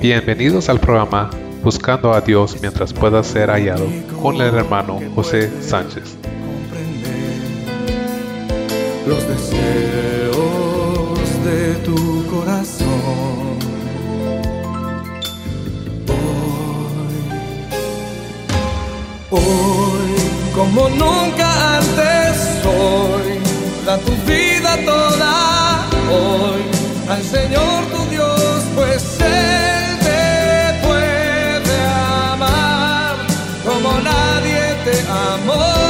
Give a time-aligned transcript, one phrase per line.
[0.00, 1.30] Bienvenidos al programa
[1.62, 3.86] Buscando a Dios mientras pueda ser hallado
[4.20, 6.16] con el hermano José Sánchez.
[9.06, 10.36] Los deseos
[11.44, 12.86] de tu corazón.
[19.30, 20.12] Hoy, hoy,
[20.54, 23.40] como nunca antes, hoy,
[23.86, 25.86] da tu vida toda.
[26.12, 26.60] Hoy,
[27.08, 29.75] al Señor tu Dios, pues Él
[34.86, 35.85] nadie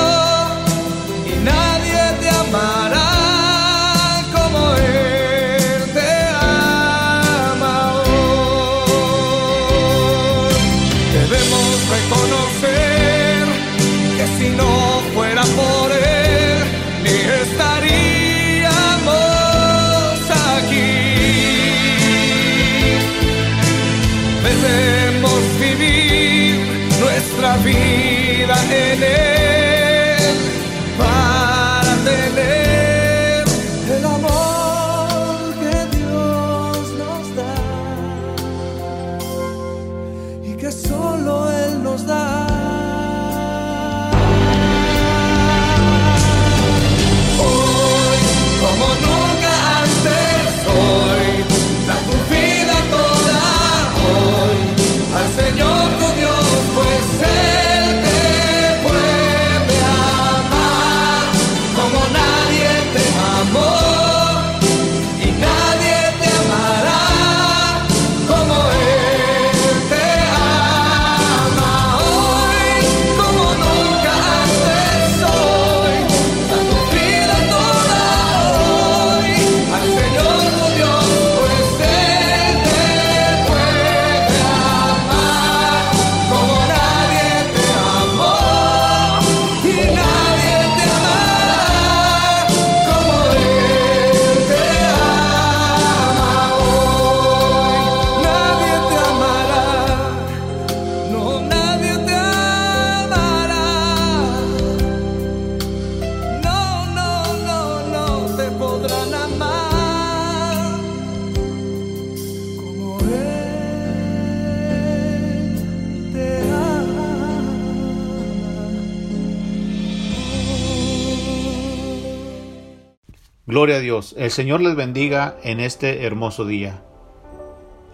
[123.57, 124.15] Gloria a Dios.
[124.19, 126.83] El Señor les bendiga en este hermoso día.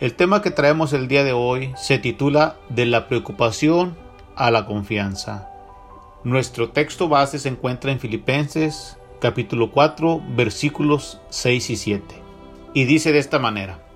[0.00, 3.96] El tema que traemos el día de hoy se titula De la preocupación
[4.34, 5.48] a la confianza.
[6.24, 12.14] Nuestro texto base se encuentra en Filipenses capítulo 4 versículos 6 y 7.
[12.74, 13.86] Y dice de esta manera.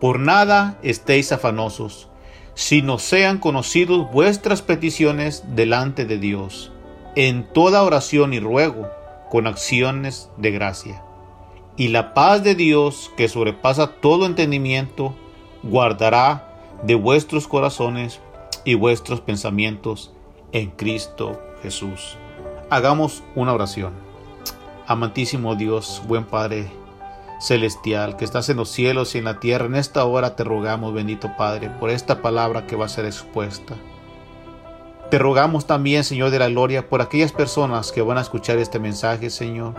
[0.00, 2.08] Por nada estéis afanosos,
[2.54, 6.70] sino sean conocidos vuestras peticiones delante de Dios,
[7.16, 8.88] en toda oración y ruego,
[9.34, 11.02] con acciones de gracia.
[11.76, 15.12] Y la paz de Dios, que sobrepasa todo entendimiento,
[15.64, 18.20] guardará de vuestros corazones
[18.64, 20.12] y vuestros pensamientos
[20.52, 22.16] en Cristo Jesús.
[22.70, 23.94] Hagamos una oración.
[24.86, 26.70] Amantísimo Dios, buen Padre
[27.40, 30.94] celestial, que estás en los cielos y en la tierra, en esta hora te rogamos,
[30.94, 33.74] bendito Padre, por esta palabra que va a ser expuesta.
[35.14, 38.80] Te rogamos también, Señor de la Gloria, por aquellas personas que van a escuchar este
[38.80, 39.72] mensaje, Señor.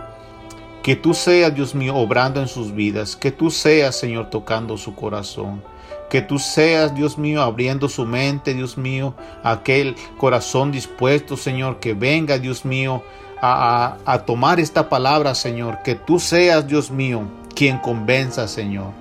[0.82, 3.16] Que tú seas, Dios mío, obrando en sus vidas.
[3.16, 5.62] Que tú seas, Señor, tocando su corazón.
[6.08, 11.92] Que tú seas, Dios mío, abriendo su mente, Dios mío, aquel corazón dispuesto, Señor, que
[11.92, 13.02] venga, Dios mío,
[13.42, 15.80] a, a, tomar esta palabra, Señor.
[15.84, 17.24] Que tú seas, Dios mío,
[17.54, 18.92] quien convenza, Señor.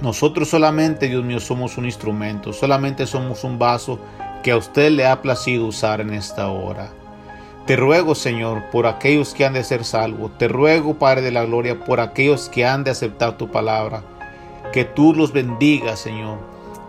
[0.00, 4.00] Nosotros solamente, Dios mío, somos un instrumento, solamente somos un vaso
[4.46, 6.90] que a usted le ha placido usar en esta hora.
[7.66, 10.38] Te ruego, Señor, por aquellos que han de ser salvos.
[10.38, 14.04] Te ruego, Padre de la Gloria, por aquellos que han de aceptar tu palabra.
[14.72, 16.38] Que tú los bendigas, Señor.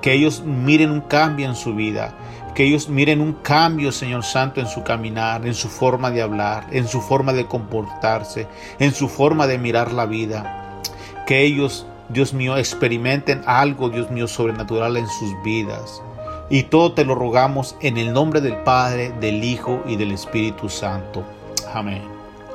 [0.04, 2.14] Que ellos miren un cambio en su vida.
[2.54, 6.68] Que ellos miren un cambio, Señor Santo, en su caminar, en su forma de hablar,
[6.70, 10.80] en su forma de comportarse, en su forma de mirar la vida.
[11.26, 16.04] Que ellos, Dios mío, experimenten algo, Dios mío, sobrenatural en sus vidas.
[16.50, 20.70] Y todo te lo rogamos en el nombre del Padre, del Hijo y del Espíritu
[20.70, 21.24] Santo.
[21.74, 22.02] Amén.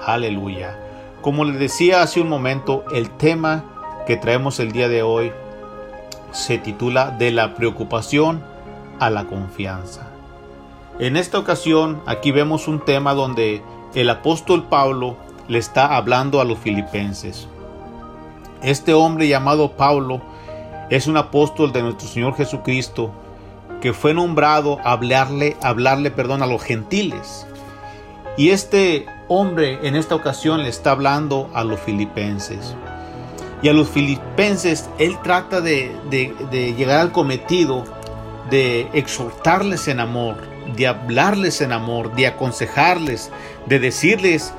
[0.06, 0.78] Aleluya.
[1.20, 3.64] Como les decía hace un momento, el tema
[4.06, 5.30] que traemos el día de hoy
[6.32, 8.42] se titula De la preocupación
[8.98, 10.08] a la confianza.
[10.98, 13.62] En esta ocasión, aquí vemos un tema donde
[13.94, 15.16] el apóstol Pablo
[15.48, 17.46] le está hablando a los filipenses.
[18.62, 20.22] Este hombre llamado Pablo
[20.88, 23.12] es un apóstol de nuestro Señor Jesucristo
[23.82, 27.46] que fue nombrado a hablarle, hablarle perdón, a los gentiles.
[28.38, 32.74] Y este hombre en esta ocasión le está hablando a los filipenses.
[33.60, 37.84] Y a los filipenses él trata de, de- de llegar al cometido
[38.50, 40.36] de exhortarles en amor,
[40.76, 43.30] de hablarles en amor, de aconsejarles,
[43.66, 44.52] de decirles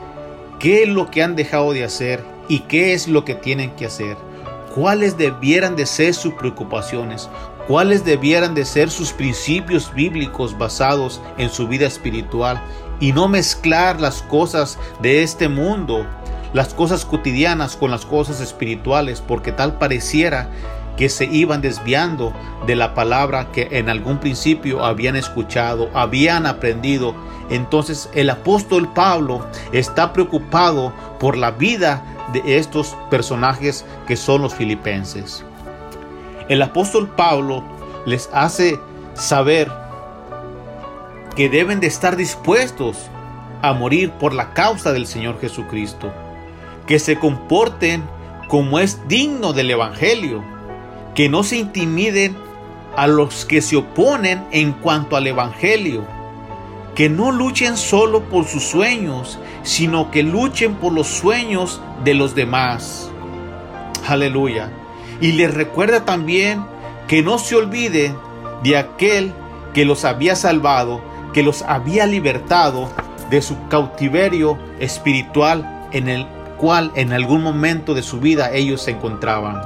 [0.59, 3.85] qué es lo que han dejado de hacer y qué es lo que tienen que
[3.85, 4.17] hacer,
[4.73, 7.29] cuáles debieran de ser sus preocupaciones,
[7.67, 12.61] cuáles debieran de ser sus principios bíblicos basados en su vida espiritual
[12.99, 16.05] y no mezclar las cosas de este mundo,
[16.53, 20.49] las cosas cotidianas con las cosas espirituales, porque tal pareciera
[20.97, 22.33] que se iban desviando
[22.67, 27.15] de la palabra que en algún principio habían escuchado, habían aprendido.
[27.49, 34.53] Entonces el apóstol Pablo está preocupado por la vida de estos personajes que son los
[34.53, 35.43] filipenses.
[36.49, 37.63] El apóstol Pablo
[38.05, 38.79] les hace
[39.13, 39.71] saber
[41.35, 42.97] que deben de estar dispuestos
[43.61, 46.11] a morir por la causa del Señor Jesucristo,
[46.85, 48.03] que se comporten
[48.49, 50.43] como es digno del Evangelio,
[51.15, 52.35] que no se intimiden
[52.97, 56.05] a los que se oponen en cuanto al Evangelio,
[56.93, 62.35] que no luchen solo por sus sueños, sino que luchen por los sueños de los
[62.35, 63.09] demás.
[64.07, 64.69] Aleluya.
[65.21, 66.65] Y les recuerda también
[67.07, 68.15] que no se olviden
[68.63, 69.33] de aquel
[69.73, 71.01] que los había salvado,
[71.33, 72.89] que los había libertado
[73.29, 76.27] de su cautiverio espiritual en el
[76.57, 79.61] cual en algún momento de su vida ellos se encontraban.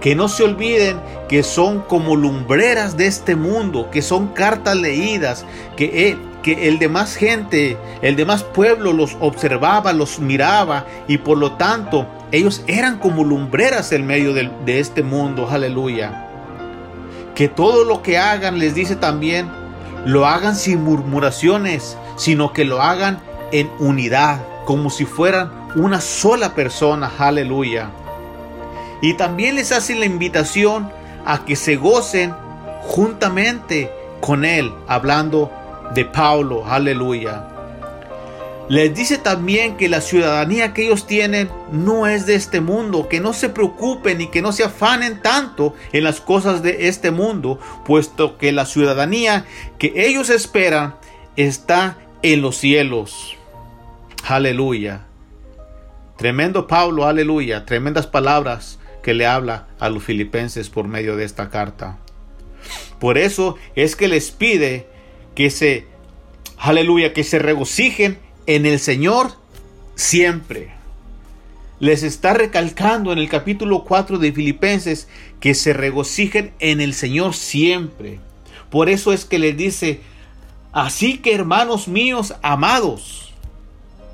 [0.00, 5.44] Que no se olviden que son como lumbreras de este mundo, que son cartas leídas,
[5.76, 11.38] que el, que el demás gente, el demás pueblo los observaba, los miraba y por
[11.38, 16.28] lo tanto ellos eran como lumbreras en medio de, este mundo, aleluya.
[17.34, 19.50] Que todo lo que hagan, les dice también,
[20.06, 23.20] lo hagan sin murmuraciones, sino que lo hagan
[23.52, 27.90] en unidad, como si fueran una sola persona, aleluya.
[29.02, 30.90] Y también les hace la invitación
[31.26, 32.34] a que se gocen
[32.82, 35.50] juntamente con él, hablando
[35.94, 37.51] de Pablo, aleluya.
[38.68, 43.20] Les dice también que la ciudadanía que ellos tienen no es de este mundo, que
[43.20, 47.58] no se preocupen y que no se afanen tanto en las cosas de este mundo,
[47.84, 49.44] puesto que la ciudadanía
[49.78, 50.94] que ellos esperan
[51.36, 53.36] está en los cielos.
[54.24, 55.06] Aleluya.
[56.16, 57.66] Tremendo Pablo, aleluya.
[57.66, 61.98] Tremendas palabras que le habla a los filipenses por medio de esta carta.
[63.00, 64.86] Por eso es que les pide
[65.34, 65.86] que se,
[66.56, 69.32] aleluya, que se regocijen en el Señor
[69.94, 70.72] siempre.
[71.78, 75.08] Les está recalcando en el capítulo 4 de Filipenses
[75.40, 78.20] que se regocijen en el Señor siempre.
[78.70, 80.00] Por eso es que les dice,
[80.72, 83.32] así que hermanos míos amados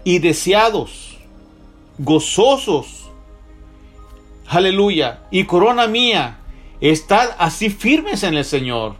[0.04, 1.19] y deseados,
[1.98, 3.10] gozosos,
[4.46, 6.38] aleluya, y corona mía,
[6.80, 8.96] estad así firmes en el Señor.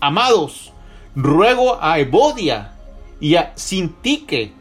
[0.00, 0.72] Amados,
[1.14, 2.72] ruego a Evodia
[3.20, 4.52] y a Sintique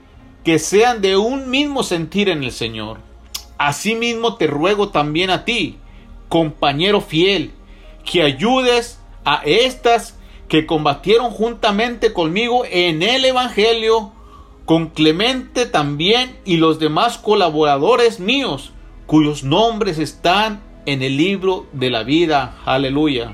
[0.43, 2.99] que sean de un mismo sentir en el Señor.
[3.57, 5.77] Asimismo te ruego también a ti,
[6.29, 7.51] compañero fiel,
[8.09, 14.11] que ayudes a estas que combatieron juntamente conmigo en el Evangelio,
[14.65, 18.71] con Clemente también y los demás colaboradores míos,
[19.05, 22.55] cuyos nombres están en el libro de la vida.
[22.65, 23.33] Aleluya.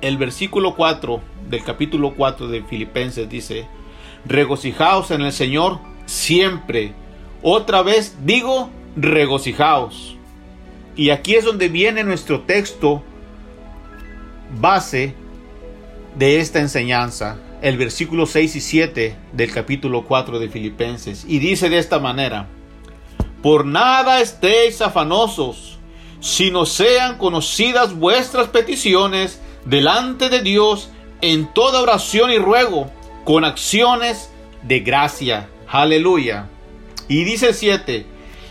[0.00, 3.66] El versículo 4 del capítulo 4 de Filipenses dice,
[4.26, 6.94] regocijaos en el Señor siempre.
[7.42, 10.16] Otra vez digo, regocijaos.
[10.96, 13.02] Y aquí es donde viene nuestro texto
[14.58, 15.14] base
[16.16, 21.24] de esta enseñanza, el versículo 6 y 7 del capítulo 4 de Filipenses.
[21.28, 22.48] Y dice de esta manera,
[23.42, 25.78] por nada estéis afanosos,
[26.20, 30.88] sino sean conocidas vuestras peticiones delante de Dios
[31.20, 32.90] en toda oración y ruego,
[33.26, 34.30] con acciones
[34.62, 35.48] de gracia.
[35.66, 36.46] Aleluya.
[37.08, 38.06] Y dice el 7,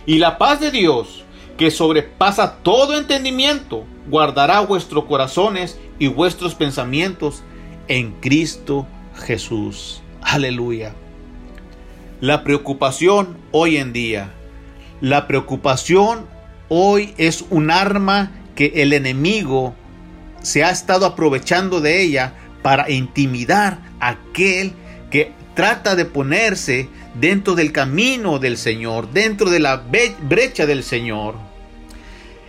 [0.05, 1.23] y la paz de Dios,
[1.57, 7.41] que sobrepasa todo entendimiento, guardará vuestros corazones y vuestros pensamientos
[7.87, 10.01] en Cristo Jesús.
[10.21, 10.93] Aleluya.
[12.19, 14.33] La preocupación hoy en día.
[14.99, 16.25] La preocupación
[16.67, 19.73] hoy es un arma que el enemigo
[20.41, 24.73] se ha estado aprovechando de ella para intimidar aquel
[25.11, 29.83] que trata de ponerse dentro del camino del Señor, dentro de la
[30.21, 31.35] brecha del Señor.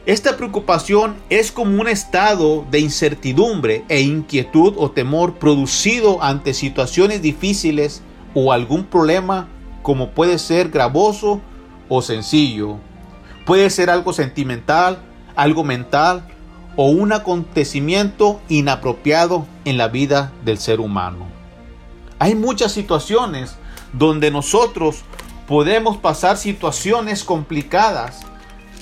[0.06, 7.22] Esta preocupación es como un estado de incertidumbre e inquietud o temor producido ante situaciones
[7.22, 9.48] difíciles o algún problema
[9.82, 11.40] como puede ser gravoso
[11.88, 12.76] o sencillo.
[13.46, 14.98] Puede ser algo sentimental,
[15.34, 16.26] algo mental
[16.76, 21.36] o un acontecimiento inapropiado en la vida del ser humano.
[22.18, 23.56] Hay muchas situaciones
[23.92, 25.02] donde nosotros
[25.46, 28.23] podemos pasar situaciones complicadas,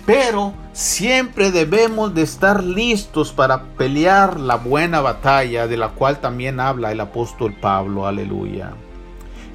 [0.07, 6.61] pero siempre debemos de estar listos para pelear la buena batalla de la cual también
[6.61, 8.73] habla el apóstol Pablo, aleluya.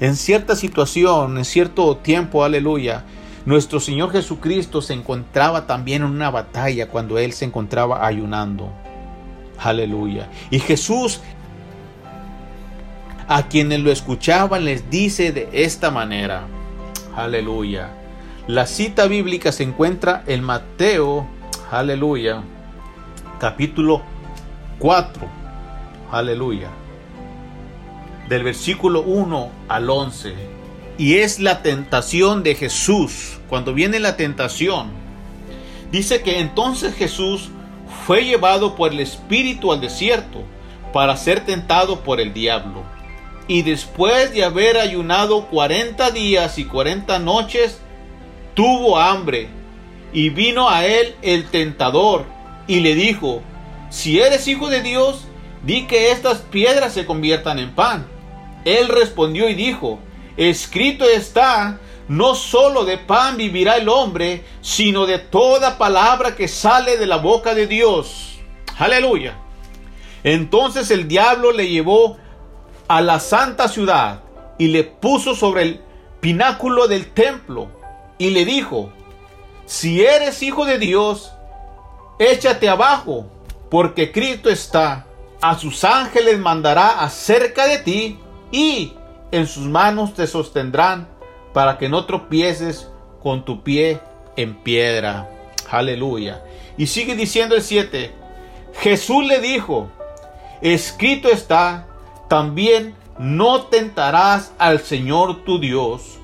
[0.00, 3.04] En cierta situación, en cierto tiempo, aleluya,
[3.46, 8.70] nuestro Señor Jesucristo se encontraba también en una batalla cuando Él se encontraba ayunando.
[9.58, 10.30] Aleluya.
[10.50, 11.20] Y Jesús,
[13.30, 16.48] a quienes lo escuchaban, les dice de esta manera.
[17.14, 17.90] Aleluya.
[18.48, 21.28] La cita bíblica se encuentra en Mateo,
[21.70, 22.42] aleluya,
[23.38, 24.02] capítulo
[24.80, 25.28] 4.
[26.10, 26.70] Aleluya.
[28.28, 30.34] Del versículo 1 al 11
[30.98, 33.38] y es la tentación de Jesús.
[33.48, 34.90] Cuando viene la tentación,
[35.92, 37.48] dice que entonces Jesús
[38.08, 40.42] fue llevado por el Espíritu al desierto
[40.92, 42.82] para ser tentado por el diablo.
[43.48, 47.80] Y después de haber ayunado cuarenta días y cuarenta noches,
[48.54, 49.48] tuvo hambre.
[50.12, 52.26] Y vino a él el tentador
[52.66, 53.42] y le dijo,
[53.90, 55.26] si eres hijo de Dios,
[55.64, 58.06] di que estas piedras se conviertan en pan.
[58.64, 59.98] Él respondió y dijo,
[60.36, 61.78] Escrito está,
[62.08, 67.16] no solo de pan vivirá el hombre, sino de toda palabra que sale de la
[67.16, 68.38] boca de Dios.
[68.78, 69.36] Aleluya.
[70.22, 72.18] Entonces el diablo le llevó
[72.90, 74.18] a la santa ciudad
[74.58, 75.80] y le puso sobre el
[76.18, 77.68] pináculo del templo
[78.18, 78.90] y le dijo,
[79.64, 81.30] si eres hijo de Dios,
[82.18, 83.26] échate abajo,
[83.70, 85.06] porque Cristo está,
[85.40, 88.18] a sus ángeles mandará acerca de ti
[88.50, 88.94] y
[89.30, 91.06] en sus manos te sostendrán
[91.54, 92.90] para que no tropieces
[93.22, 94.00] con tu pie
[94.34, 95.30] en piedra.
[95.70, 96.42] Aleluya.
[96.76, 98.12] Y sigue diciendo el 7.
[98.80, 99.88] Jesús le dijo,
[100.60, 101.86] escrito está,
[102.30, 106.20] también no tentarás al Señor tu Dios.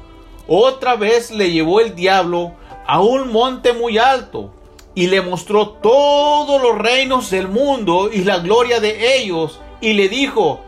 [0.47, 2.53] Otra vez le llevó el diablo
[2.87, 4.55] a un monte muy alto
[4.95, 10.09] y le mostró todos los reinos del mundo y la gloria de ellos y le
[10.09, 10.61] dijo,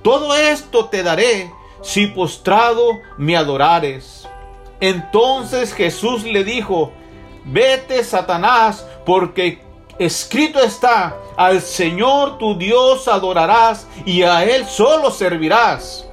[0.00, 1.52] todo esto te daré
[1.82, 4.26] si postrado me adorares.
[4.80, 6.92] Entonces Jesús le dijo,
[7.44, 9.60] vete Satanás, porque
[9.98, 16.06] escrito está, al Señor tu Dios adorarás y a Él solo servirás.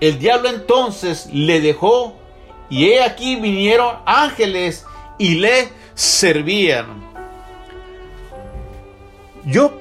[0.00, 2.14] El diablo entonces le dejó
[2.68, 4.86] y he aquí vinieron ángeles
[5.18, 7.10] y le servían.
[9.44, 9.72] Yo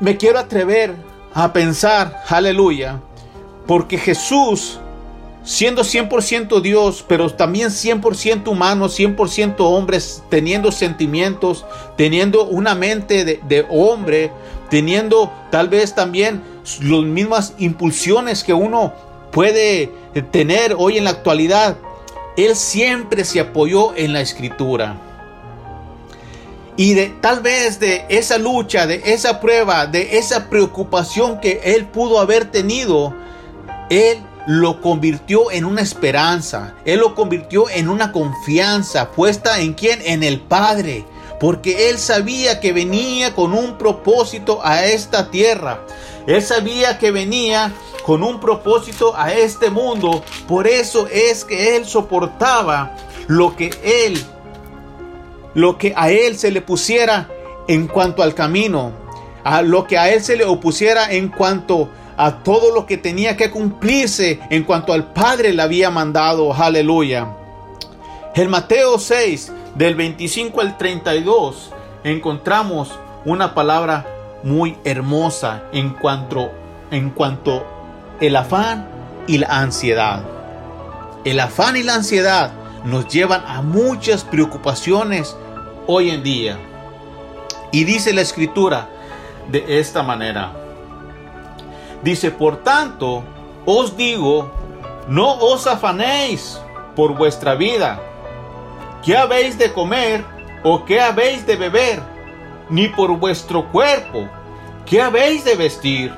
[0.00, 0.94] me quiero atrever
[1.34, 3.00] a pensar, aleluya,
[3.66, 4.78] porque Jesús,
[5.44, 11.64] siendo 100% Dios, pero también 100% humano, 100% hombre, teniendo sentimientos,
[11.96, 14.30] teniendo una mente de, de hombre,
[14.68, 16.42] teniendo tal vez también
[16.80, 18.92] las mismas impulsiones que uno
[19.32, 19.90] puede
[20.30, 21.76] tener hoy en la actualidad,
[22.36, 25.00] Él siempre se apoyó en la escritura.
[26.76, 31.84] Y de tal vez de esa lucha, de esa prueba, de esa preocupación que él
[31.86, 33.14] pudo haber tenido,
[33.90, 36.74] él lo convirtió en una esperanza.
[36.84, 40.00] Él lo convirtió en una confianza puesta en quién?
[40.04, 41.04] En el Padre.
[41.38, 45.80] Porque él sabía que venía con un propósito a esta tierra.
[46.26, 47.72] Él sabía que venía
[48.04, 50.22] con un propósito a este mundo.
[50.46, 52.94] Por eso es que él soportaba
[53.26, 54.22] lo que él,
[55.54, 57.28] lo que a él se le pusiera
[57.68, 58.92] en cuanto al camino.
[59.42, 61.88] A lo que a él se le opusiera en cuanto
[62.20, 66.52] a todo lo que tenía que cumplirse en cuanto al Padre le había mandado.
[66.52, 67.28] Aleluya.
[68.34, 71.70] En Mateo 6, del 25 al 32,
[72.04, 72.90] encontramos
[73.24, 74.06] una palabra
[74.42, 76.50] muy hermosa en cuanto,
[76.90, 77.64] en cuanto
[78.20, 78.86] el afán
[79.26, 80.22] y la ansiedad.
[81.24, 82.52] El afán y la ansiedad
[82.84, 85.38] nos llevan a muchas preocupaciones
[85.86, 86.58] hoy en día.
[87.72, 88.90] Y dice la escritura
[89.50, 90.59] de esta manera.
[92.02, 93.22] Dice, por tanto,
[93.66, 94.50] os digo,
[95.06, 96.60] no os afanéis
[96.96, 98.00] por vuestra vida.
[99.04, 100.24] ¿Qué habéis de comer
[100.62, 102.02] o qué habéis de beber?
[102.68, 104.28] Ni por vuestro cuerpo.
[104.86, 106.12] ¿Qué habéis de vestir?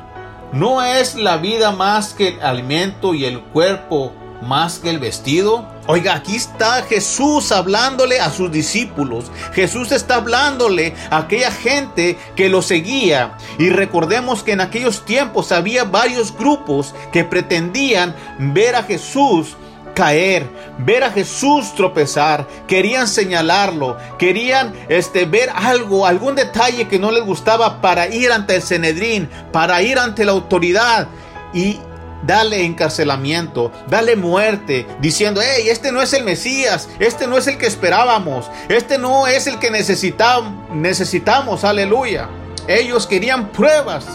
[0.52, 5.66] ¿No es la vida más que el alimento y el cuerpo más que el vestido?
[5.86, 9.30] Oiga, aquí está Jesús hablándole a sus discípulos.
[9.52, 13.36] Jesús está hablándole a aquella gente que lo seguía.
[13.58, 19.56] Y recordemos que en aquellos tiempos había varios grupos que pretendían ver a Jesús
[19.94, 27.10] caer, ver a Jesús tropezar, querían señalarlo, querían este ver algo, algún detalle que no
[27.10, 31.08] les gustaba para ir ante el Sanedrín, para ir ante la autoridad
[31.52, 31.78] y
[32.22, 37.58] dale encarcelamiento, dale muerte, diciendo, hey, este no es el Mesías, este no es el
[37.58, 42.28] que esperábamos, este no es el que necesitamos, necesitamos, aleluya.
[42.68, 44.06] Ellos querían pruebas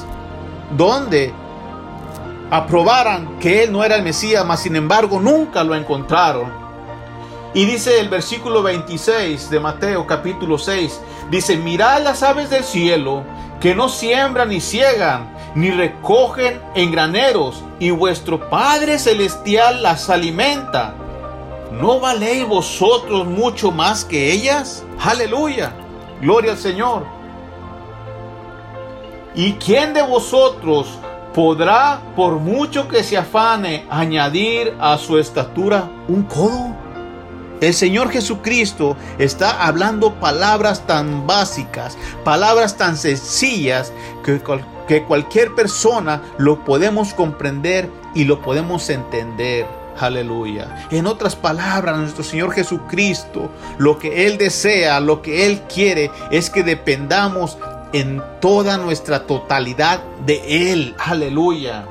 [0.76, 1.34] donde
[2.50, 6.68] aprobaran que él no era el Mesías, mas sin embargo nunca lo encontraron.
[7.54, 13.24] Y dice el versículo 26 de Mateo capítulo 6, dice, mirad las aves del cielo,
[13.60, 20.94] que no siembran ni ciegan, ni recogen en graneros, y vuestro Padre Celestial las alimenta.
[21.72, 24.84] ¿No valéis vosotros mucho más que ellas?
[25.04, 25.74] Aleluya.
[26.22, 27.08] Gloria al Señor.
[29.34, 31.00] ¿Y quién de vosotros
[31.34, 36.76] podrá, por mucho que se afane, añadir a su estatura un codo?
[37.62, 43.92] El Señor Jesucristo está hablando palabras tan básicas, palabras tan sencillas
[44.24, 44.40] que,
[44.88, 49.68] que cualquier persona lo podemos comprender y lo podemos entender.
[50.00, 50.88] Aleluya.
[50.92, 56.50] En otras palabras, nuestro Señor Jesucristo, lo que Él desea, lo que Él quiere, es
[56.50, 57.58] que dependamos
[57.94, 60.96] en toda nuestra totalidad de Él.
[61.00, 61.86] Aleluya.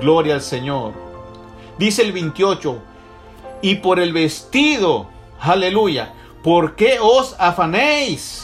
[0.00, 0.92] Gloria al Señor.
[1.78, 2.78] Dice el 28,
[3.62, 5.08] y por el vestido,
[5.40, 8.43] aleluya, ¿por qué os afanéis?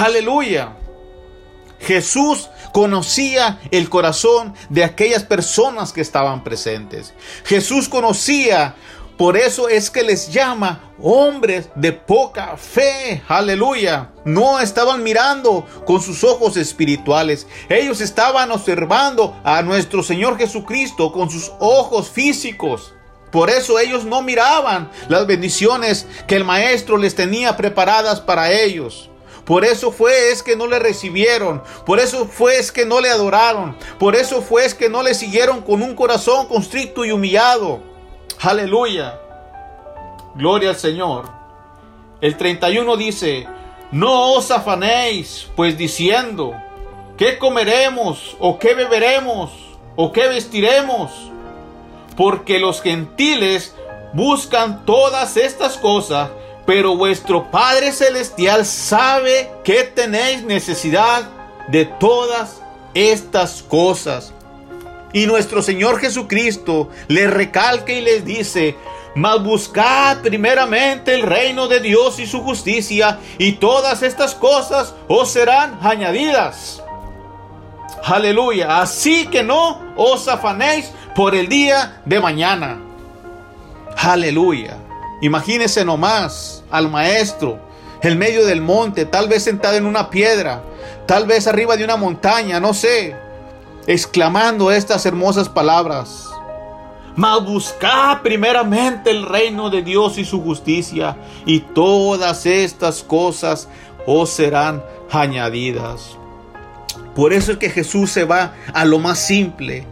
[0.00, 0.76] Aleluya.
[1.78, 7.12] Jesús conocía el corazón de aquellas personas que estaban presentes.
[7.44, 8.76] Jesús conocía,
[9.18, 13.22] por eso es que les llama hombres de poca fe.
[13.28, 14.10] Aleluya.
[14.24, 17.46] No estaban mirando con sus ojos espirituales.
[17.68, 22.94] Ellos estaban observando a nuestro Señor Jesucristo con sus ojos físicos.
[23.30, 29.09] Por eso ellos no miraban las bendiciones que el Maestro les tenía preparadas para ellos.
[29.50, 31.60] Por eso fue es que no le recibieron.
[31.84, 33.76] Por eso fue es que no le adoraron.
[33.98, 37.80] Por eso fue es que no le siguieron con un corazón constricto y humillado.
[38.38, 39.18] Aleluya.
[40.36, 41.28] Gloria al Señor.
[42.20, 43.48] El 31 dice,
[43.90, 46.54] no os afanéis, pues diciendo,
[47.18, 49.50] ¿qué comeremos o qué beberemos
[49.96, 51.10] o qué vestiremos?
[52.16, 53.74] Porque los gentiles
[54.12, 56.30] buscan todas estas cosas,
[56.70, 61.28] pero vuestro Padre Celestial sabe que tenéis necesidad
[61.66, 62.62] de todas
[62.94, 64.32] estas cosas.
[65.12, 68.76] Y nuestro Señor Jesucristo le recalca y les dice,
[69.16, 75.28] mas buscad primeramente el reino de Dios y su justicia, y todas estas cosas os
[75.28, 76.84] serán añadidas.
[78.04, 78.80] Aleluya.
[78.80, 82.78] Así que no os afanéis por el día de mañana.
[83.96, 84.76] Aleluya.
[85.20, 87.58] Imagínese nomás al maestro
[88.02, 90.62] en medio del monte, tal vez sentado en una piedra,
[91.06, 93.14] tal vez arriba de una montaña, no sé,
[93.86, 96.26] exclamando estas hermosas palabras.
[97.16, 103.68] Mas buscad primeramente el reino de Dios y su justicia, y todas estas cosas
[104.06, 106.16] os serán añadidas.
[107.14, 109.84] Por eso es que Jesús se va a lo más simple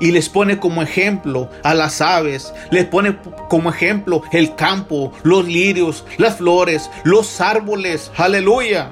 [0.00, 5.46] y les pone como ejemplo a las aves, les pone como ejemplo el campo, los
[5.46, 8.10] lirios, las flores, los árboles.
[8.16, 8.90] Aleluya.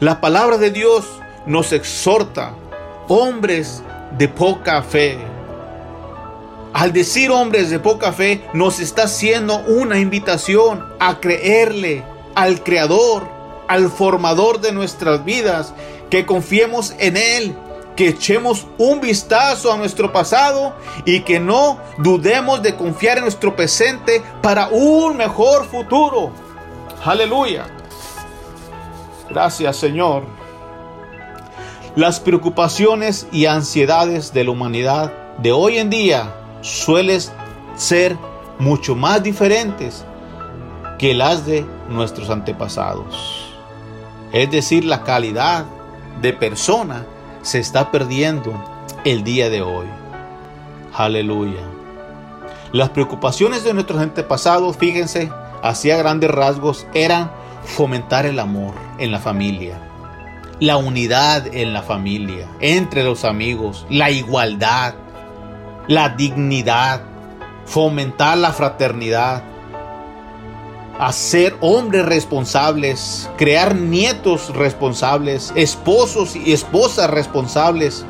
[0.00, 1.06] La palabra de Dios
[1.46, 2.54] nos exhorta,
[3.08, 3.82] hombres
[4.18, 5.18] de poca fe.
[6.72, 12.02] Al decir hombres de poca fe, nos está haciendo una invitación a creerle
[12.34, 13.28] al Creador,
[13.68, 15.72] al formador de nuestras vidas,
[16.10, 17.54] que confiemos en Él,
[17.96, 23.54] que echemos un vistazo a nuestro pasado y que no dudemos de confiar en nuestro
[23.54, 26.30] presente para un mejor futuro.
[27.04, 27.66] Aleluya.
[29.30, 30.24] Gracias Señor.
[31.96, 37.20] Las preocupaciones y ansiedades de la humanidad de hoy en día suelen
[37.76, 38.16] ser
[38.58, 40.04] mucho más diferentes
[40.98, 43.54] que las de nuestros antepasados.
[44.32, 45.66] Es decir, la calidad
[46.20, 47.06] de persona
[47.44, 48.52] se está perdiendo
[49.04, 49.86] el día de hoy.
[50.94, 51.60] Aleluya.
[52.72, 55.30] Las preocupaciones de nuestros antepasados, fíjense,
[55.62, 57.30] hacia grandes rasgos, eran
[57.64, 59.78] fomentar el amor en la familia,
[60.58, 64.94] la unidad en la familia, entre los amigos, la igualdad,
[65.86, 67.02] la dignidad,
[67.66, 69.42] fomentar la fraternidad,
[70.98, 78.04] hacer hombres responsables, crear nietos responsables, esposos y esposas responsables,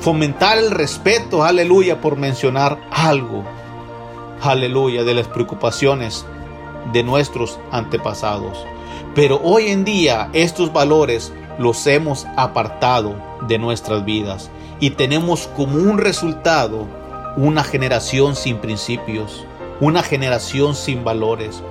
[0.00, 3.44] fomentar el respeto, aleluya, por mencionar algo,
[4.42, 6.26] aleluya, de las preocupaciones
[6.92, 8.58] de nuestros antepasados.
[9.14, 13.14] Pero hoy en día estos valores los hemos apartado
[13.46, 16.86] de nuestras vidas y tenemos como un resultado
[17.36, 19.44] una generación sin principios,
[19.80, 21.62] una generación sin valores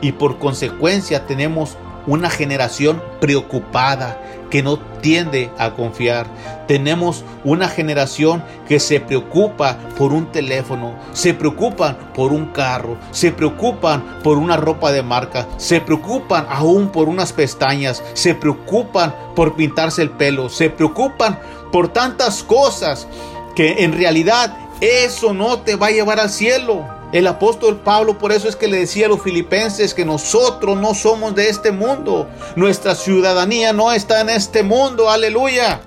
[0.00, 6.26] y por consecuencia tenemos una generación preocupada que no tiende a confiar.
[6.66, 13.32] Tenemos una generación que se preocupa por un teléfono, se preocupan por un carro, se
[13.32, 19.54] preocupan por una ropa de marca, se preocupan aún por unas pestañas, se preocupan por
[19.54, 21.38] pintarse el pelo, se preocupan
[21.70, 23.06] por tantas cosas
[23.54, 26.99] que en realidad eso no te va a llevar al cielo.
[27.12, 30.94] El apóstol Pablo por eso es que le decía a los filipenses que nosotros no
[30.94, 32.28] somos de este mundo.
[32.54, 35.10] Nuestra ciudadanía no está en este mundo.
[35.10, 35.80] Aleluya.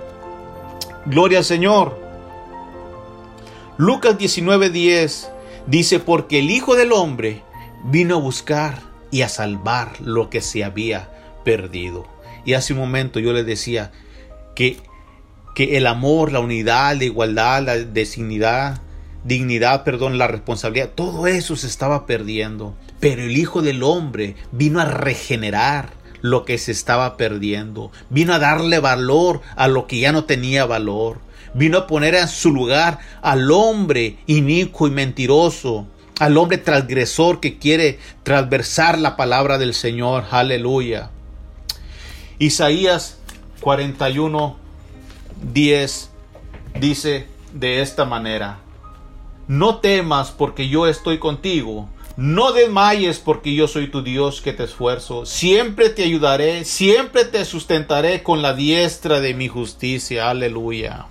[1.05, 1.97] Gloria al Señor.
[3.77, 5.29] Lucas 19:10
[5.67, 7.41] dice, porque el Hijo del Hombre
[7.86, 11.09] vino a buscar y a salvar lo que se había
[11.45, 12.05] perdido.
[12.45, 13.91] Y hace un momento yo les decía
[14.55, 14.77] que,
[15.55, 18.81] que el amor, la unidad, la igualdad, la dignidad,
[19.23, 22.75] dignidad, perdón, la responsabilidad, todo eso se estaba perdiendo.
[22.99, 28.39] Pero el Hijo del Hombre vino a regenerar lo que se estaba perdiendo, vino a
[28.39, 31.19] darle valor a lo que ya no tenía valor,
[31.53, 35.86] vino a poner en su lugar al hombre inicuo y mentiroso,
[36.19, 40.23] al hombre transgresor que quiere transversar la palabra del Señor.
[40.31, 41.09] Aleluya.
[42.39, 43.17] Isaías
[43.59, 44.57] 41,
[45.53, 46.09] 10
[46.79, 48.59] dice de esta manera,
[49.47, 51.89] no temas porque yo estoy contigo.
[52.15, 55.25] No desmayes porque yo soy tu Dios que te esfuerzo.
[55.25, 60.29] Siempre te ayudaré, siempre te sustentaré con la diestra de mi justicia.
[60.29, 61.08] Aleluya.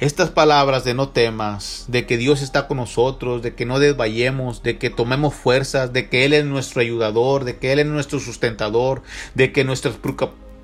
[0.00, 4.62] Estas palabras de no temas, de que Dios está con nosotros, de que no desmayemos,
[4.62, 8.20] de que tomemos fuerzas, de que Él es nuestro ayudador, de que Él es nuestro
[8.20, 9.02] sustentador,
[9.34, 9.96] de que nuestras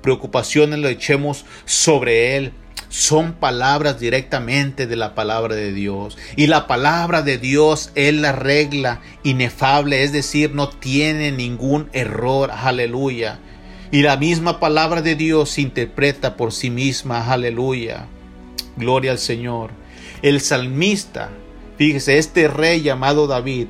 [0.01, 2.53] preocupaciones lo echemos sobre Él
[2.89, 6.17] son palabras directamente de la palabra de Dios.
[6.35, 12.51] Y la palabra de Dios es la regla inefable, es decir, no tiene ningún error.
[12.51, 13.39] Aleluya.
[13.91, 17.31] Y la misma palabra de Dios se interpreta por sí misma.
[17.31, 18.07] Aleluya.
[18.77, 19.71] Gloria al Señor.
[20.21, 21.29] El salmista,
[21.77, 23.67] fíjese, este rey llamado David,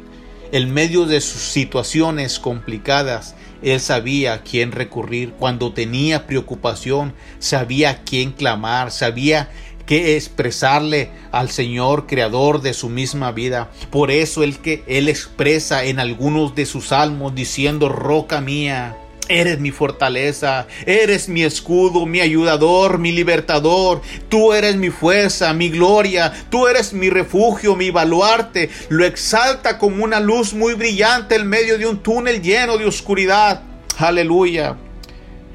[0.51, 5.33] en medio de sus situaciones complicadas, él sabía a quién recurrir.
[5.33, 9.49] Cuando tenía preocupación, sabía a quién clamar, sabía
[9.85, 13.69] qué expresarle al Señor, creador de su misma vida.
[13.91, 19.59] Por eso el que él expresa en algunos de sus salmos diciendo, roca mía, Eres
[19.59, 24.01] mi fortaleza, eres mi escudo, mi ayudador, mi libertador.
[24.29, 26.31] Tú eres mi fuerza, mi gloria.
[26.51, 28.69] Tú eres mi refugio, mi baluarte.
[28.89, 33.63] Lo exalta como una luz muy brillante en medio de un túnel lleno de oscuridad.
[33.97, 34.77] Aleluya.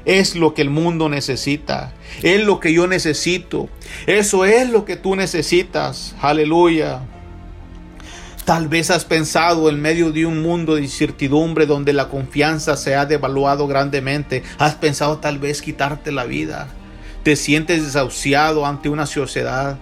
[0.03, 1.93] Es lo que el mundo necesita.
[2.23, 3.69] Es lo que yo necesito.
[4.05, 6.15] Eso es lo que tú necesitas.
[6.19, 7.01] Aleluya.
[8.45, 12.95] Tal vez has pensado en medio de un mundo de incertidumbre donde la confianza se
[12.95, 14.41] ha devaluado grandemente.
[14.57, 16.67] Has pensado tal vez quitarte la vida.
[17.23, 19.77] Te sientes desahuciado ante una sociedad.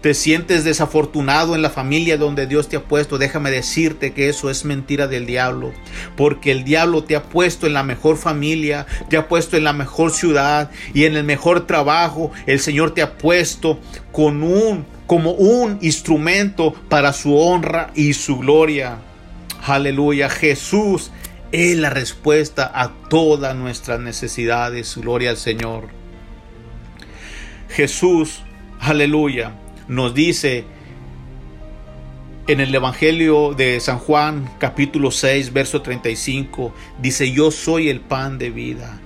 [0.00, 3.18] Te sientes desafortunado en la familia donde Dios te ha puesto.
[3.18, 5.72] Déjame decirte que eso es mentira del diablo.
[6.16, 9.72] Porque el diablo te ha puesto en la mejor familia, te ha puesto en la
[9.72, 12.32] mejor ciudad y en el mejor trabajo.
[12.46, 13.78] El Señor te ha puesto
[14.10, 18.96] con un como un instrumento para su honra y su gloria.
[19.62, 20.30] Aleluya.
[20.30, 21.10] Jesús
[21.52, 24.96] es la respuesta a todas nuestras necesidades.
[24.96, 25.88] Gloria al Señor.
[27.68, 28.40] Jesús,
[28.80, 29.52] aleluya,
[29.86, 30.64] nos dice
[32.46, 38.38] en el Evangelio de San Juan capítulo 6 verso 35, dice, yo soy el pan
[38.38, 38.98] de vida.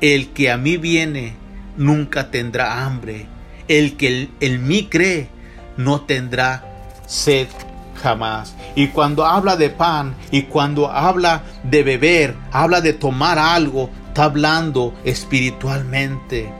[0.00, 1.34] El que a mí viene
[1.76, 3.26] nunca tendrá hambre.
[3.66, 5.36] El que en mí cree
[5.78, 6.62] no tendrá
[7.06, 7.48] sed
[7.94, 8.54] jamás.
[8.74, 14.24] Y cuando habla de pan y cuando habla de beber, habla de tomar algo, está
[14.24, 16.52] hablando espiritualmente.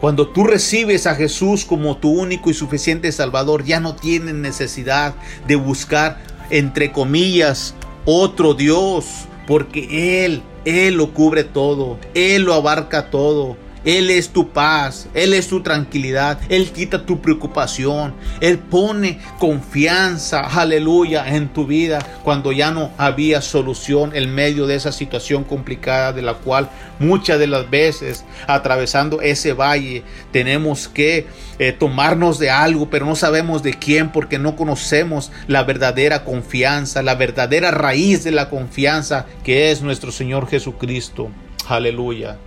[0.00, 5.14] Cuando tú recibes a Jesús como tu único y suficiente Salvador, ya no tienes necesidad
[5.48, 6.18] de buscar,
[6.50, 13.56] entre comillas, otro Dios, porque Él, Él lo cubre todo, Él lo abarca todo.
[13.84, 20.40] Él es tu paz, Él es tu tranquilidad, Él quita tu preocupación, Él pone confianza,
[20.40, 26.12] aleluya, en tu vida cuando ya no había solución en medio de esa situación complicada
[26.12, 31.26] de la cual muchas de las veces atravesando ese valle tenemos que
[31.58, 37.02] eh, tomarnos de algo, pero no sabemos de quién porque no conocemos la verdadera confianza,
[37.02, 41.30] la verdadera raíz de la confianza que es nuestro Señor Jesucristo.
[41.68, 42.38] Aleluya.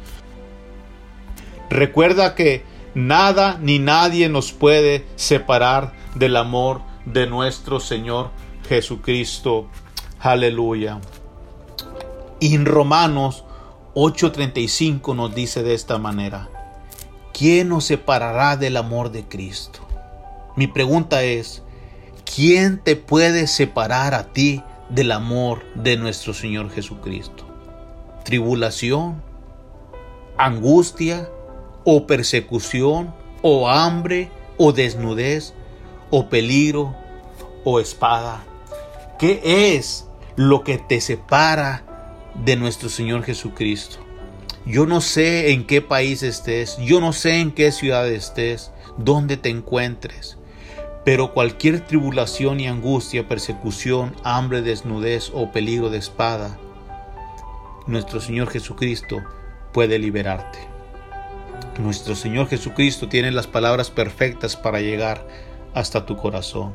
[1.71, 8.29] Recuerda que nada ni nadie nos puede separar del amor de nuestro Señor
[8.67, 9.67] Jesucristo.
[10.19, 10.99] Aleluya.
[12.41, 13.45] Y en Romanos
[13.95, 16.49] 8:35 nos dice de esta manera,
[17.33, 19.79] ¿quién nos separará del amor de Cristo?
[20.57, 21.63] Mi pregunta es,
[22.35, 27.45] ¿quién te puede separar a ti del amor de nuestro Señor Jesucristo?
[28.25, 29.23] ¿Tribulación?
[30.37, 31.29] ¿Angustia?
[31.83, 35.53] O persecución, o hambre, o desnudez,
[36.09, 36.95] o peligro,
[37.63, 38.43] o espada.
[39.17, 41.83] ¿Qué es lo que te separa
[42.43, 43.97] de nuestro Señor Jesucristo?
[44.65, 49.37] Yo no sé en qué país estés, yo no sé en qué ciudad estés, dónde
[49.37, 50.37] te encuentres,
[51.03, 56.59] pero cualquier tribulación y angustia, persecución, hambre, desnudez o peligro de espada,
[57.87, 59.17] nuestro Señor Jesucristo
[59.73, 60.70] puede liberarte.
[61.79, 65.25] Nuestro Señor Jesucristo tiene las palabras perfectas para llegar
[65.73, 66.73] hasta tu corazón.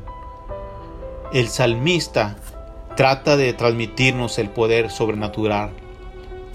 [1.33, 2.35] El salmista
[2.95, 5.71] trata de transmitirnos el poder sobrenatural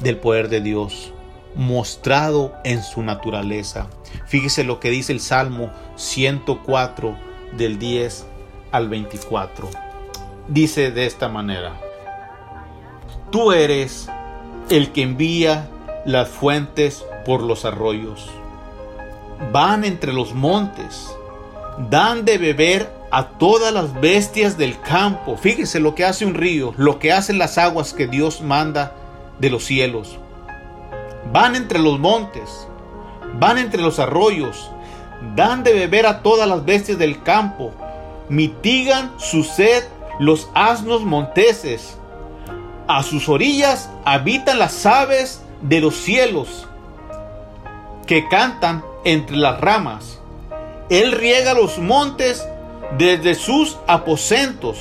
[0.00, 1.12] del poder de Dios
[1.54, 3.88] mostrado en su naturaleza.
[4.26, 7.16] Fíjese lo que dice el Salmo 104
[7.56, 8.26] del 10
[8.72, 9.70] al 24.
[10.48, 11.78] Dice de esta manera,
[13.30, 14.08] Tú eres
[14.68, 15.68] el que envía
[16.04, 18.28] las fuentes por los arroyos.
[19.52, 21.10] Van entre los montes,
[21.90, 25.36] dan de beber a todas las bestias del campo.
[25.36, 28.94] Fíjese lo que hace un río, lo que hacen las aguas que Dios manda
[29.38, 30.18] de los cielos.
[31.32, 32.66] Van entre los montes,
[33.38, 34.70] van entre los arroyos,
[35.36, 37.72] dan de beber a todas las bestias del campo,
[38.28, 39.84] mitigan su sed
[40.18, 41.98] los asnos monteses.
[42.88, 46.66] A sus orillas habitan las aves de los cielos
[48.07, 50.20] que cantan entre las ramas.
[50.90, 52.46] Él riega los montes
[52.98, 54.79] desde sus aposentos.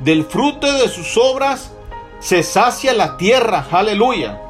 [0.00, 1.72] Del fruto de sus obras
[2.20, 3.66] se sacia la tierra.
[3.70, 4.40] Aleluya.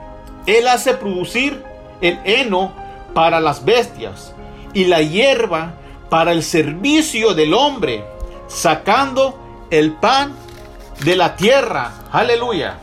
[0.46, 1.62] Él hace producir
[2.01, 2.72] el heno
[3.14, 4.35] para las bestias
[4.75, 5.75] y la hierba
[6.09, 8.05] para el servicio del hombre,
[8.48, 9.38] sacando
[9.70, 10.35] el pan
[11.05, 11.92] de la tierra.
[12.11, 12.79] Aleluya.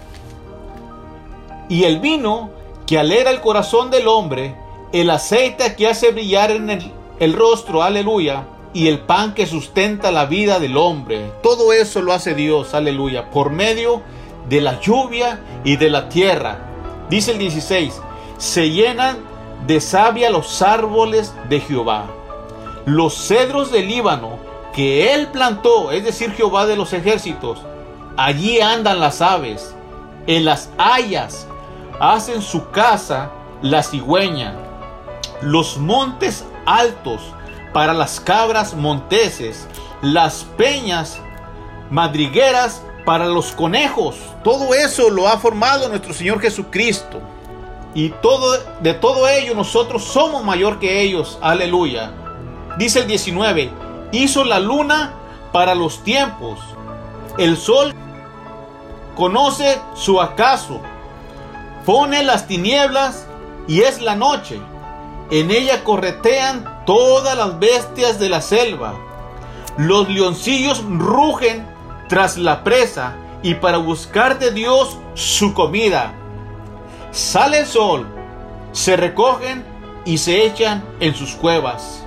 [1.68, 2.50] Y el vino
[2.90, 4.56] que alera el corazón del hombre
[4.92, 10.10] el aceite que hace brillar en el, el, rostro, aleluya, y el pan que sustenta
[10.10, 11.32] la vida del hombre.
[11.44, 14.02] Todo eso lo hace Dios, aleluya, por medio
[14.50, 16.66] de la lluvia y de la tierra.
[17.12, 18.02] Dice el 16,
[18.40, 19.20] se llenan
[19.68, 22.08] de savia los árboles de Jehová.
[22.88, 24.40] Los cedros del Líbano
[24.74, 27.60] que él plantó, es decir, Jehová de los ejércitos,
[28.18, 29.76] allí andan las aves,
[30.26, 31.46] en las hayas
[32.00, 33.32] hacen su casa
[33.62, 34.56] la cigüeña
[35.42, 37.22] los montes altos
[37.74, 39.68] para las cabras monteses,
[40.02, 41.20] las peñas
[41.90, 44.16] madrigueras para los conejos.
[44.44, 47.20] Todo eso lo ha formado nuestro Señor Jesucristo.
[47.94, 51.38] Y todo, de todo ello nosotros somos mayor que ellos.
[51.42, 52.12] Aleluya.
[52.78, 53.72] Dice el 19,
[54.12, 55.14] hizo la luna
[55.52, 56.60] para los tiempos.
[57.38, 57.94] El sol
[59.16, 60.82] conoce su acaso.
[61.90, 63.26] Pone las tinieblas
[63.68, 64.62] y es la noche.
[65.32, 68.94] En ella corretean todas las bestias de la selva.
[69.76, 71.68] Los leoncillos rugen
[72.08, 76.14] tras la presa y para buscar de Dios su comida.
[77.10, 78.06] Sale el sol,
[78.72, 79.66] se recogen
[80.06, 82.06] y se echan en sus cuevas.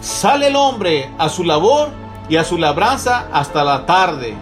[0.00, 1.88] Sale el hombre a su labor
[2.28, 4.36] y a su labranza hasta la tarde.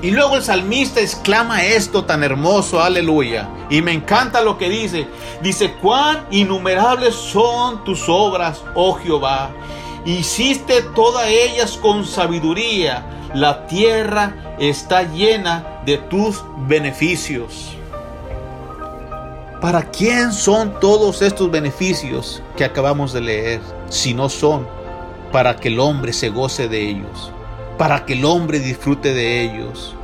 [0.00, 3.48] Y luego el salmista exclama esto tan hermoso, aleluya.
[3.68, 5.08] Y me encanta lo que dice.
[5.42, 9.50] Dice, cuán innumerables son tus obras, oh Jehová.
[10.04, 13.04] Hiciste todas ellas con sabiduría.
[13.34, 17.74] La tierra está llena de tus beneficios.
[19.60, 23.60] ¿Para quién son todos estos beneficios que acabamos de leer?
[23.88, 24.68] Si no son
[25.32, 27.32] para que el hombre se goce de ellos,
[27.78, 29.94] para que el hombre disfrute de ellos.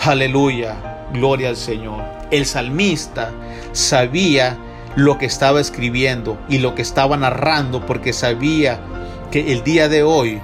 [0.00, 2.02] Aleluya, gloria al Señor.
[2.30, 3.30] El salmista
[3.72, 4.56] sabía
[4.96, 8.80] lo que estaba escribiendo y lo que estaba narrando porque sabía
[9.30, 10.40] que el día de hoy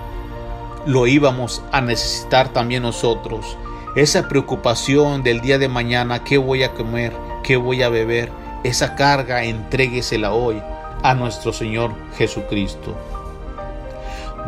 [0.87, 3.57] lo íbamos a necesitar también nosotros.
[3.97, 8.31] Esa preocupación del día de mañana, qué voy a comer, qué voy a beber,
[8.65, 10.61] esa carga entréguesela hoy
[11.03, 12.95] a nuestro Señor Jesucristo.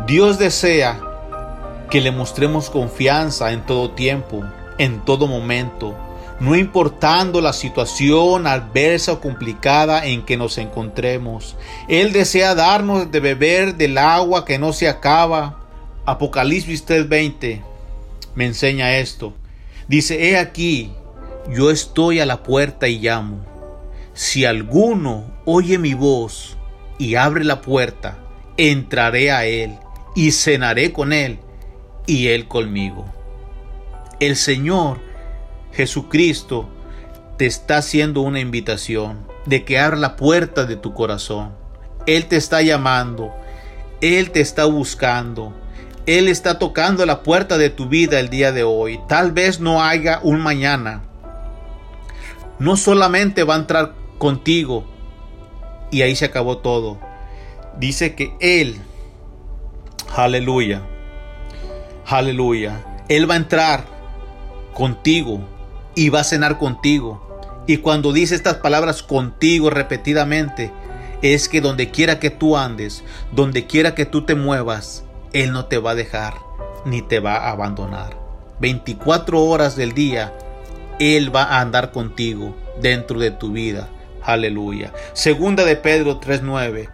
[0.05, 0.99] Dios desea
[1.89, 4.43] que le mostremos confianza en todo tiempo,
[4.77, 5.95] en todo momento,
[6.39, 11.55] no importando la situación adversa o complicada en que nos encontremos.
[11.87, 15.59] Él desea darnos de beber del agua que no se acaba.
[16.05, 17.63] Apocalipsis 3:20
[18.35, 19.33] me enseña esto.
[19.87, 20.91] Dice, he aquí,
[21.49, 23.43] yo estoy a la puerta y llamo.
[24.13, 26.57] Si alguno oye mi voz
[26.99, 28.19] y abre la puerta,
[28.57, 29.77] entraré a él
[30.15, 31.39] y cenaré con él
[32.07, 33.05] y él conmigo.
[34.19, 34.99] El Señor
[35.73, 36.67] Jesucristo
[37.37, 41.51] te está haciendo una invitación de que abra la puerta de tu corazón.
[42.07, 43.31] Él te está llamando,
[44.01, 45.53] Él te está buscando,
[46.07, 48.99] Él está tocando la puerta de tu vida el día de hoy.
[49.07, 51.03] Tal vez no haya un mañana.
[52.57, 54.85] No solamente va a entrar contigo
[55.91, 56.97] y ahí se acabó todo.
[57.77, 58.79] Dice que Él,
[60.15, 60.81] aleluya,
[62.07, 63.85] aleluya, Él va a entrar
[64.73, 65.41] contigo
[65.95, 67.23] y va a cenar contigo.
[67.67, 70.71] Y cuando dice estas palabras contigo repetidamente,
[71.21, 75.65] es que donde quiera que tú andes, donde quiera que tú te muevas, Él no
[75.65, 76.35] te va a dejar
[76.85, 78.17] ni te va a abandonar.
[78.59, 80.33] 24 horas del día,
[80.99, 83.89] Él va a andar contigo dentro de tu vida.
[84.23, 84.93] Aleluya.
[85.13, 86.89] Segunda de Pedro 3:9.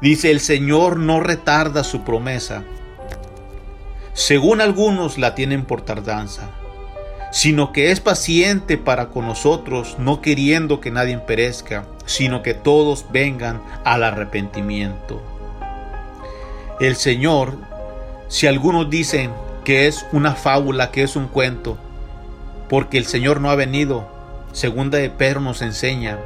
[0.00, 2.64] Dice, el Señor no retarda su promesa.
[4.16, 6.50] Según algunos la tienen por tardanza
[7.36, 13.04] sino que es paciente para con nosotros, no queriendo que nadie perezca, sino que todos
[13.10, 15.20] vengan al arrepentimiento.
[16.80, 17.58] El Señor,
[18.28, 19.32] si algunos dicen
[19.64, 21.76] que es una fábula, que es un cuento,
[22.70, 24.08] porque el Señor no ha venido,
[24.52, 26.18] segunda de Pedro nos enseña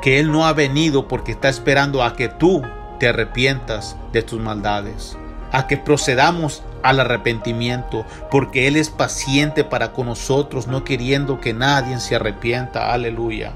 [0.00, 2.62] que Él no ha venido porque está esperando a que tú
[2.98, 5.16] te arrepientas de tus maldades,
[5.52, 11.52] a que procedamos al arrepentimiento, porque Él es paciente para con nosotros, no queriendo que
[11.52, 12.92] nadie se arrepienta.
[12.92, 13.52] Aleluya.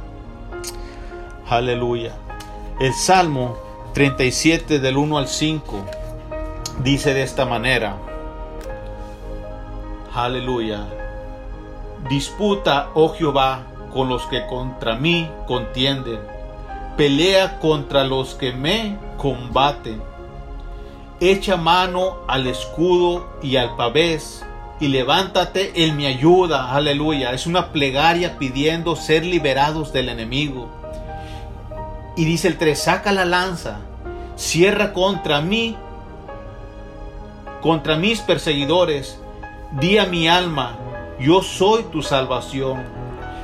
[1.49, 2.13] Aleluya.
[2.79, 3.57] El Salmo
[3.95, 5.85] 37 del 1 al 5
[6.85, 7.97] dice de esta manera.
[10.15, 10.87] Aleluya.
[12.09, 16.21] Disputa, oh Jehová, con los que contra mí contienden.
[16.97, 20.03] Pelea contra los que me combaten
[21.21, 24.45] echa mano al escudo y al pavés
[24.81, 26.73] y levántate en mi ayuda.
[26.73, 27.33] Aleluya.
[27.33, 30.69] Es una plegaria pidiendo ser liberados del enemigo.
[32.17, 33.79] Y dice el 3, saca la lanza,
[34.37, 35.77] cierra contra mí,
[37.63, 39.19] contra mis perseguidores.
[39.73, 40.79] Di a mi alma,
[41.19, 42.83] yo soy tu salvación.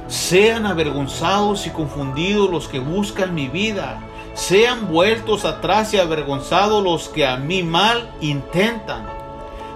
[0.09, 4.01] Sean avergonzados y confundidos los que buscan mi vida
[4.35, 9.07] sean vueltos atrás y avergonzados los que a mí mal intentan.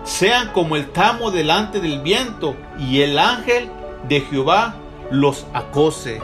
[0.04, 3.70] Sean como el tamo delante del viento y el ángel
[4.08, 4.76] de Jehová
[5.10, 6.20] los acose.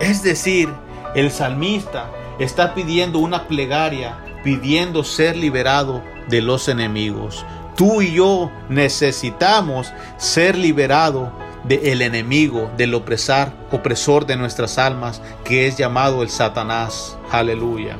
[0.00, 0.68] Es decir,
[1.14, 7.44] el salmista está pidiendo una plegaria, pidiendo ser liberado de los enemigos.
[7.76, 11.30] Tú y yo necesitamos ser liberados
[11.68, 17.16] del enemigo, del opresor, opresor de nuestras almas, que es llamado el Satanás.
[17.30, 17.96] Aleluya.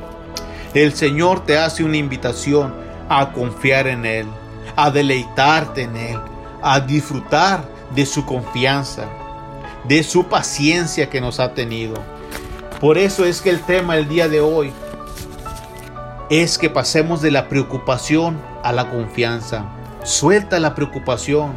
[0.73, 2.73] El Señor te hace una invitación
[3.09, 4.27] a confiar en Él,
[4.75, 6.19] a deleitarte en Él,
[6.61, 7.63] a disfrutar
[7.95, 9.05] de su confianza,
[9.85, 11.95] de su paciencia que nos ha tenido.
[12.79, 14.71] Por eso es que el tema del día de hoy
[16.29, 19.65] es que pasemos de la preocupación a la confianza.
[20.03, 21.53] Suelta la preocupación,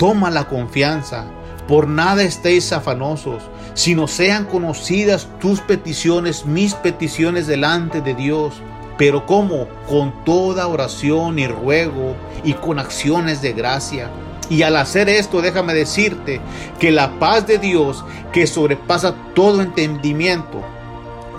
[0.00, 1.26] Toma la confianza.
[1.68, 3.42] Por nada estéis afanosos,
[3.74, 8.54] sino sean conocidas tus peticiones, mis peticiones delante de Dios.
[8.96, 14.10] Pero como con toda oración y ruego y con acciones de gracia.
[14.48, 16.40] Y al hacer esto, déjame decirte
[16.78, 20.62] que la paz de Dios, que sobrepasa todo entendimiento,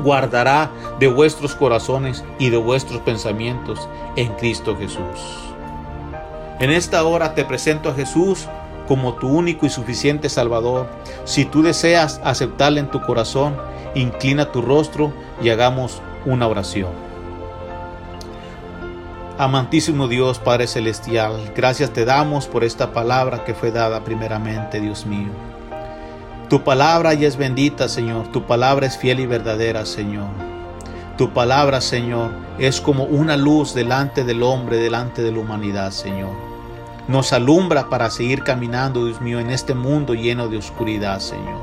[0.04, 5.51] guardará de vuestros corazones y de vuestros pensamientos en Cristo Jesús.
[6.62, 8.46] En esta hora te presento a Jesús
[8.88, 10.88] como tu único y suficiente Salvador.
[11.26, 13.58] Si tú deseas aceptarle en tu corazón,
[13.96, 16.92] inclina tu rostro y hagamos una oración.
[19.40, 25.08] Amantísimo Dios, Padre Celestial, gracias te damos por esta palabra que fue dada primeramente, Dios
[25.08, 25.32] mío.
[26.48, 28.32] Tu palabra ya es bendita, Señor.
[28.32, 30.28] Tu palabra es fiel y verdadera, Señor.
[31.18, 36.51] Tu palabra, Señor, es como una luz delante del hombre, delante de la humanidad, Señor.
[37.12, 41.60] Nos alumbra para seguir caminando, Dios mío, en este mundo lleno de oscuridad, Señor.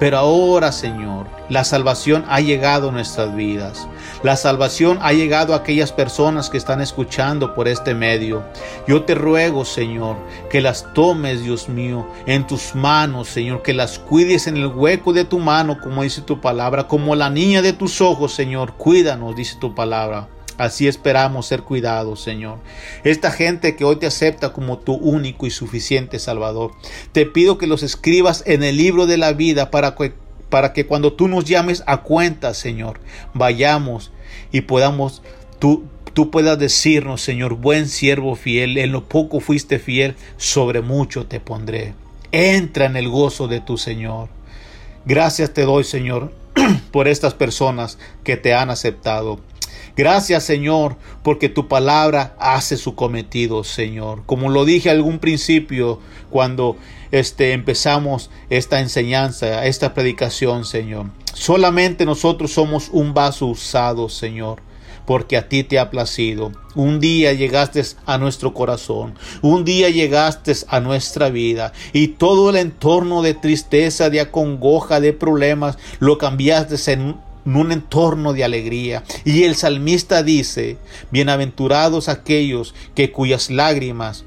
[0.00, 3.86] Pero ahora, Señor, la salvación ha llegado a nuestras vidas.
[4.24, 8.42] La salvación ha llegado a aquellas personas que están escuchando por este medio.
[8.88, 10.16] Yo te ruego, Señor,
[10.50, 15.12] que las tomes, Dios mío, en tus manos, Señor, que las cuides en el hueco
[15.12, 18.72] de tu mano, como dice tu palabra, como la niña de tus ojos, Señor.
[18.72, 20.26] Cuídanos, dice tu palabra.
[20.60, 22.58] Así esperamos ser cuidados, Señor.
[23.02, 26.72] Esta gente que hoy te acepta como tu único y suficiente Salvador,
[27.12, 30.12] te pido que los escribas en el libro de la vida para que,
[30.50, 33.00] para que cuando tú nos llames a cuenta, Señor,
[33.32, 34.12] vayamos
[34.52, 35.22] y podamos
[35.58, 41.24] tú tú puedas decirnos, Señor, buen siervo fiel, en lo poco fuiste fiel, sobre mucho
[41.24, 41.94] te pondré.
[42.32, 44.28] Entra en el gozo de tu Señor.
[45.06, 46.32] Gracias te doy, Señor,
[46.92, 49.40] por estas personas que te han aceptado.
[50.00, 54.22] Gracias Señor, porque tu palabra hace su cometido, Señor.
[54.24, 56.78] Como lo dije algún principio cuando
[57.10, 61.10] este, empezamos esta enseñanza, esta predicación, Señor.
[61.34, 64.62] Solamente nosotros somos un vaso usado, Señor
[65.04, 66.52] porque a ti te ha placido.
[66.76, 72.56] Un día llegaste a nuestro corazón, un día llegaste a nuestra vida y todo el
[72.56, 79.04] entorno de tristeza, de acongoja, de problemas, lo cambiaste en un entorno de alegría.
[79.24, 80.78] Y el salmista dice,
[81.10, 84.24] bienaventurados aquellos que cuyas lágrimas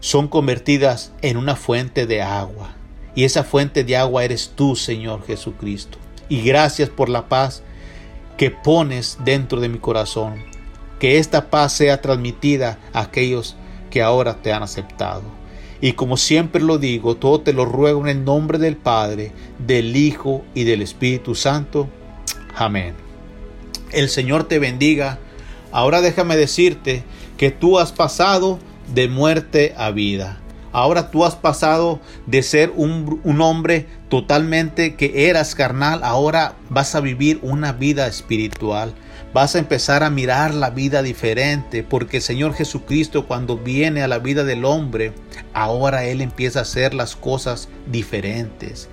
[0.00, 2.74] son convertidas en una fuente de agua.
[3.14, 5.98] Y esa fuente de agua eres tú, Señor Jesucristo.
[6.28, 7.62] Y gracias por la paz
[8.36, 10.44] que pones dentro de mi corazón.
[11.00, 13.56] Que esta paz sea transmitida a aquellos
[13.90, 15.22] que ahora te han aceptado.
[15.80, 19.96] Y como siempre lo digo, todo te lo ruego en el nombre del Padre, del
[19.96, 21.88] Hijo y del Espíritu Santo.
[22.54, 22.94] Amén.
[23.92, 25.18] El Señor te bendiga.
[25.72, 27.04] Ahora déjame decirte
[27.36, 28.58] que tú has pasado
[28.92, 30.40] de muerte a vida.
[30.72, 36.94] Ahora tú has pasado de ser un, un, hombre totalmente que eras carnal, ahora vas
[36.94, 38.94] a vivir una vida espiritual.
[39.32, 44.08] Vas a empezar a mirar la vida diferente, porque el Señor Jesucristo cuando viene a
[44.08, 45.12] la vida del hombre,
[45.52, 48.88] ahora Él empieza a hacer las cosas diferentes.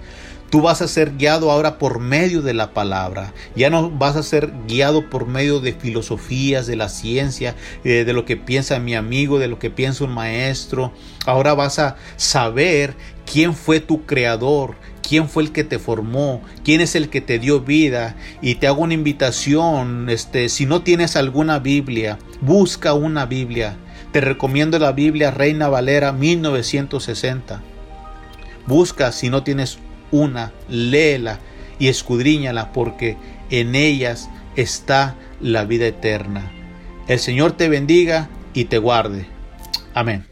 [0.56, 3.34] Tú vas a ser guiado ahora por medio de la palabra.
[3.58, 8.14] Ya no vas a ser guiado por medio de filosofías, de la ciencia, eh, de
[8.14, 10.94] lo que piensa mi amigo, de lo que piensa un maestro.
[11.26, 12.96] Ahora vas a saber
[13.30, 14.76] quién fue tu creador,
[15.06, 18.16] quién fue el que te formó, quién es el que te dio vida.
[18.42, 23.76] Y te hago una invitación, este, si no tienes alguna Biblia, busca una Biblia.
[24.14, 27.62] Te recomiendo la Biblia Reina Valera 1960.
[28.68, 29.80] Busca si no tienes
[30.16, 31.40] una, léela
[31.80, 33.18] y escudriñala porque
[33.50, 36.52] en ellas está la vida eterna.
[37.08, 39.28] El Señor te bendiga y te guarde.
[39.94, 40.26] Amén.